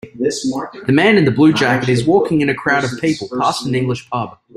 [0.17, 3.75] The man in the blue jacket is walking in a crowd of people past an
[3.75, 4.35] English pub.